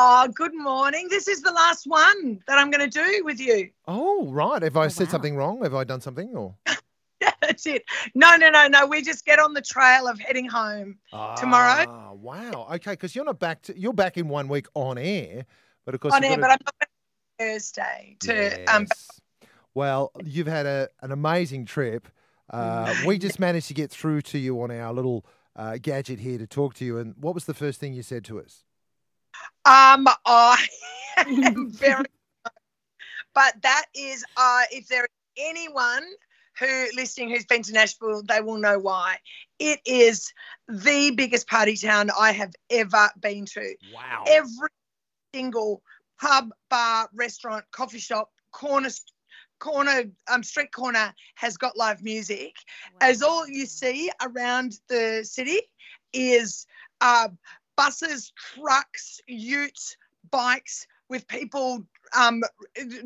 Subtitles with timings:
[0.00, 1.08] Oh, good morning.
[1.10, 3.70] This is the last one that I'm going to do with you.
[3.88, 4.62] Oh, right.
[4.62, 5.10] Have I Oh, said wow.
[5.10, 5.60] something wrong?
[5.64, 6.36] Have I done something?
[6.36, 6.54] Or
[7.20, 7.82] Yeah, that's it.
[8.14, 8.86] No, no, no, no.
[8.86, 10.98] We just get on the trail of heading home.
[11.36, 11.84] Tomorrow?
[11.88, 12.68] Ah, wow.
[12.74, 13.62] Okay, because you're not back.
[13.62, 15.46] To, you're back in one week on air,
[15.84, 16.90] but of course on air, got but I'm not back
[17.40, 18.82] Thursday to um.
[18.82, 19.20] Yes.
[19.74, 22.06] Well, you've had a, an amazing trip.
[22.48, 25.26] Uh, we just managed to get through to you on our little
[25.56, 26.98] uh, gadget here to talk to you.
[26.98, 28.62] And what was the first thing you said to us?
[29.68, 30.66] Um, I
[31.18, 32.06] am very,
[33.34, 36.04] but that is, uh, if there is anyone
[36.58, 39.18] who listening who's been to Nashville, they will know why.
[39.58, 40.32] It is
[40.68, 43.74] the biggest party town I have ever been to.
[43.92, 44.24] Wow.
[44.26, 44.70] Every
[45.34, 45.82] single
[46.18, 48.88] pub, bar, restaurant, coffee shop, corner,
[49.60, 52.54] corner, um, street corner has got live music.
[53.02, 55.60] As all you see around the city
[56.14, 56.66] is
[57.02, 57.28] uh,
[57.78, 59.96] buses, trucks, utes,
[60.32, 61.84] bikes with people
[62.16, 62.42] um,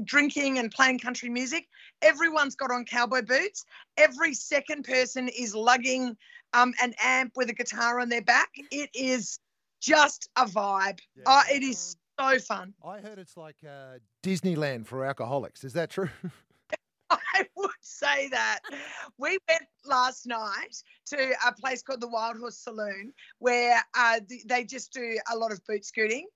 [0.02, 1.68] drinking and playing country music.
[2.00, 3.66] Everyone's got on cowboy boots.
[3.98, 6.16] Every second person is lugging
[6.54, 8.48] um, an amp with a guitar on their back.
[8.70, 9.38] It is
[9.80, 11.00] just a vibe.
[11.14, 11.24] Yeah.
[11.26, 12.72] Oh, it is so fun.
[12.82, 15.64] I heard it's like uh, Disneyland for alcoholics.
[15.64, 16.08] Is that true?
[18.00, 18.60] I would say that.
[19.18, 24.64] We went last night to a place called the Wild Horse Saloon where uh, they
[24.64, 26.26] just do a lot of boot scooting.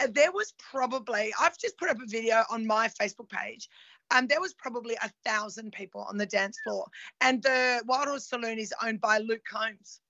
[0.00, 3.68] Uh, There was probably, I've just put up a video on my Facebook page.
[4.10, 6.86] Um, there was probably a thousand people on the dance floor.
[7.20, 10.00] And the Wild Horse Saloon is owned by Luke Combs.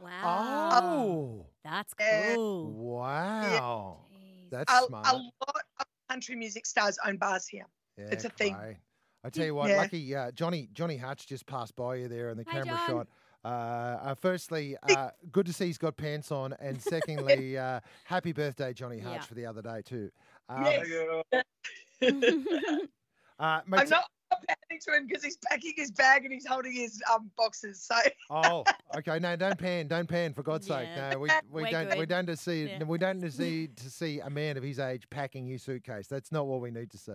[0.00, 0.80] Wow.
[0.82, 2.36] Oh, That's Yeah.
[2.36, 2.72] cool.
[2.72, 3.98] wow.
[4.12, 4.50] Jeez.
[4.50, 5.06] That's A, smart.
[5.06, 7.66] a lot of country music stars own bars here.
[7.96, 8.54] Yeah, It's a thing.
[8.54, 8.76] great.
[9.24, 9.76] I tell you what, Yeah.
[9.76, 13.06] lucky uh, Johnny Johnny Hutch just passed by you there in the Hi, camera John.
[13.06, 13.08] shot.
[13.44, 18.32] Uh, uh, firstly, uh, good to see he's got pants on, and secondly, uh, happy
[18.32, 19.20] birthday, Johnny Hutch, Yeah.
[19.22, 20.10] for the other day too.
[20.48, 21.44] Um, Yes.
[23.38, 26.72] uh, mate, I'm not panning to him because he's packing his bag and he's holding
[26.72, 27.80] his um, boxes.
[27.82, 27.94] So
[28.30, 28.64] Oh,
[28.96, 29.18] okay.
[29.20, 30.88] No, don't pan, don't pan for God's sake.
[30.96, 32.82] No, we, we We're don't we don't to see Yeah.
[32.84, 36.08] we don't to see to see a man of his age packing his suitcase.
[36.08, 37.12] That's not what we need to see.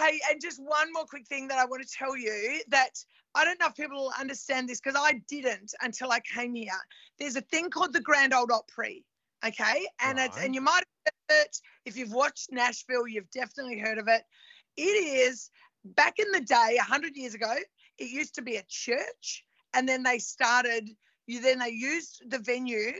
[0.00, 2.92] Hey, and just one more quick thing that I want to tell you that
[3.34, 6.72] I don't know if people will understand this because I didn't until I came here.
[7.18, 9.04] There's a thing called the Grand Old Opry,
[9.46, 9.86] okay?
[10.00, 13.98] And it's and you might have heard it if you've watched Nashville, you've definitely heard
[13.98, 14.22] of it.
[14.78, 15.50] It is
[15.84, 17.54] back in the day, hundred years ago,
[17.98, 19.44] it used to be a church,
[19.74, 20.88] and then they started.
[21.26, 22.92] You then they used the venue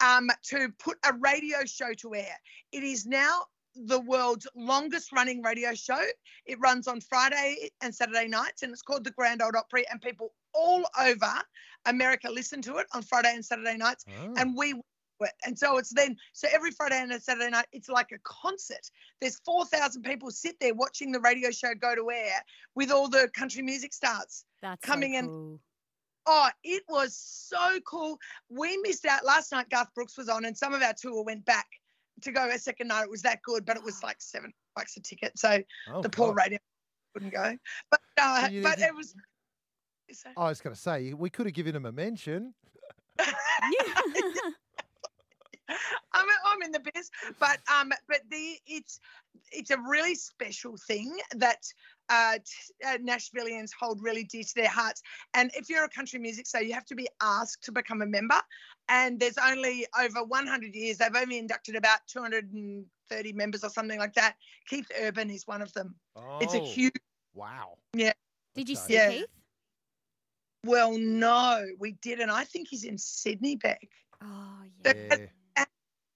[0.00, 2.36] um, to put a radio show to air.
[2.72, 3.44] It is now
[3.86, 6.00] the world's longest running radio show.
[6.46, 9.86] It runs on Friday and Saturday nights, and it's called the Grand Old Opry.
[9.88, 11.32] And people all over
[11.86, 14.34] America listen to it on Friday and Saturday nights, Oh.
[14.36, 14.74] and we
[15.20, 15.32] it.
[15.44, 18.88] And so it's then so every Friday and a Saturday night, it's like a concert.
[19.20, 22.44] There's four thousand people sit there watching the radio show go to air
[22.76, 24.44] with all the country music stars.
[24.62, 25.60] That's coming so in-
[26.30, 28.18] Oh, it was so cool.
[28.50, 29.70] We missed out last night.
[29.70, 31.66] Garth Brooks was on, and some of our tour went back
[32.22, 33.04] to go a second night.
[33.04, 35.38] It was that good, but it was like seven bucks a ticket.
[35.38, 35.60] So
[35.92, 36.36] Oh, the poor God.
[36.44, 36.58] radio
[37.14, 37.56] couldn't go.
[37.90, 39.14] But uh, you but need to- it was.
[40.12, 42.54] so- I was going to say we could have given him a mention.
[46.14, 49.00] I'm, I'm in the biz, but um, but the it's
[49.52, 51.58] it's a really special thing that
[52.10, 55.02] uh, t- uh, Nashvillians hold really dear to their hearts.
[55.34, 58.06] And if you're a country music star, you have to be asked to become a
[58.06, 58.40] member.
[58.88, 60.98] And there's only over 100 years.
[60.98, 64.36] They've only inducted about 230 members or something like that.
[64.66, 65.94] Keith Urban is one of them.
[66.16, 66.92] Oh, It's a huge.
[67.34, 67.76] wow.
[67.92, 68.12] Yeah.
[68.54, 69.10] Did you see Yeah.
[69.10, 69.26] Keith?
[70.64, 72.30] Well, no, we didn't.
[72.30, 73.86] I think he's in Sydney, Beck.
[74.22, 75.16] Oh But- yeah.
[75.56, 75.64] Yeah.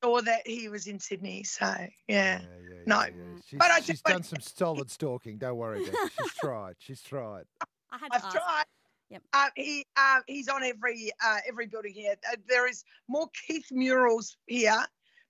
[0.02, 1.44] Or that he was in Sydney.
[1.44, 1.88] So yeah.
[2.08, 2.38] yeah,
[2.86, 3.00] No.
[3.02, 3.10] yeah.
[3.46, 5.38] She's, But I she's just- done some solid stalking.
[5.38, 5.94] Don't worry, Beck.
[6.20, 6.74] She's tried.
[6.78, 7.44] She's tried.
[7.90, 8.32] I had I've ask.
[8.36, 8.64] tried.
[9.10, 9.22] Yep.
[9.34, 12.14] Uh, he uh, he's on every uh, every building here.
[12.30, 14.82] Uh, there is more Keith murals here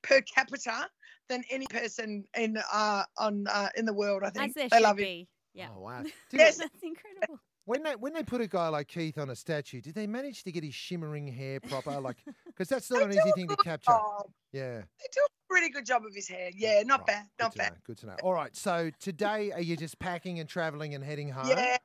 [0.02, 0.88] per capita
[1.28, 4.22] than any person in uh, on uh, in the world.
[4.22, 5.04] I As think there they should love him.
[5.04, 5.28] be.
[5.54, 5.68] Yeah.
[5.76, 6.02] Oh wow.
[6.02, 6.58] Did Yes.
[6.58, 7.40] That's incredible.
[7.64, 10.44] when they when they put a guy like Keith on a statue, did they manage
[10.44, 11.98] to get his shimmering hair proper?
[12.00, 13.90] Like, because that's not an easy thing to capture.
[13.90, 14.26] job.
[14.52, 14.78] Yeah.
[14.78, 16.50] They do a pretty good job of his hair.
[16.56, 17.72] Yeah, not Right, bad, not to bad.
[17.72, 18.16] Know, good to know.
[18.22, 18.54] All right.
[18.56, 21.46] So today, are you just packing and traveling and heading home?
[21.46, 21.76] Yeah.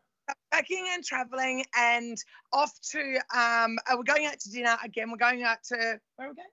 [0.52, 2.18] Packing and traveling and
[2.54, 3.00] off to
[3.36, 5.12] um uh, we're going out to dinner again.
[5.12, 6.48] We're going out to where are we going?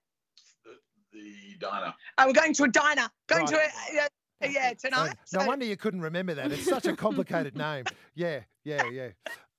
[1.13, 1.95] the diner.
[2.19, 3.09] Uh, we're going to a diner.
[3.29, 3.49] Going Right.
[3.93, 4.09] to a, uh,
[4.51, 5.17] yeah Oh, tonight.
[5.33, 6.51] no So- wonder you couldn't remember that.
[6.53, 7.85] It's such a complicated name.
[8.17, 9.09] Yeah, yeah, yeah.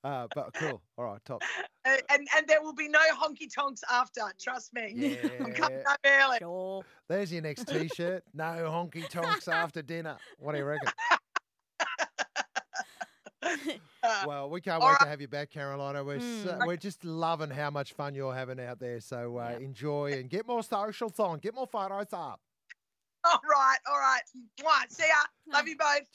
[0.03, 0.81] Uh, but cool.
[0.97, 1.41] All right, top.
[1.85, 4.21] Uh, and and there will be no honky tonks after.
[4.41, 4.91] Trust me.
[4.95, 5.29] Yeah.
[5.39, 5.91] I'm coming Yeah.
[5.91, 6.37] up early.
[6.39, 6.83] Sure.
[7.07, 8.23] There's your next T-shirt.
[8.33, 10.17] No honky tonks after dinner.
[10.39, 10.89] What do you reckon?
[14.01, 16.03] Uh, Well, we can't All wait to have you back, Carolina.
[16.03, 16.25] We're so,
[16.59, 16.65] Mm.
[16.65, 18.99] we're just loving how much fun you're having out there.
[18.99, 19.61] So uh, Yep.
[19.61, 22.39] enjoy and get more socials on, get more photos up.
[23.23, 24.21] all right, all right.
[24.59, 24.89] Mwah.
[24.91, 25.15] See ya.
[25.53, 26.07] Love you both.